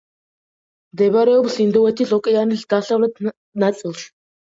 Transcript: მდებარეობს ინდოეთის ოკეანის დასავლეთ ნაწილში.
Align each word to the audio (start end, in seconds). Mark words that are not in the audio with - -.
მდებარეობს 0.95 1.59
ინდოეთის 1.67 2.17
ოკეანის 2.19 2.67
დასავლეთ 2.77 3.25
ნაწილში. 3.33 4.15